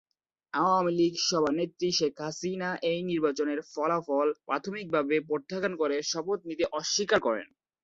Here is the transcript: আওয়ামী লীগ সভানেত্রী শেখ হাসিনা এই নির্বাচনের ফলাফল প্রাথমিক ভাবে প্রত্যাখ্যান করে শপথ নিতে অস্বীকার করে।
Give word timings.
আওয়ামী 0.53 0.91
লীগ 0.99 1.13
সভানেত্রী 1.27 1.89
শেখ 1.91 2.13
হাসিনা 2.21 2.69
এই 2.83 2.99
নির্বাচনের 3.09 3.59
ফলাফল 3.71 4.27
প্রাথমিক 4.47 4.87
ভাবে 4.95 5.15
প্রত্যাখ্যান 5.29 5.73
করে 5.81 5.95
শপথ 6.11 6.39
নিতে 6.49 6.65
অস্বীকার 6.79 7.19
করে। 7.21 7.41